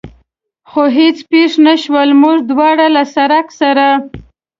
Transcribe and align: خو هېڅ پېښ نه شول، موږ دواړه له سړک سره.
خو 0.69 0.83
هېڅ 0.97 1.17
پېښ 1.31 1.51
نه 1.67 1.75
شول، 1.83 2.09
موږ 2.21 2.37
دواړه 2.51 2.85
له 2.95 3.03
سړک 3.15 3.47
سره. 3.61 3.87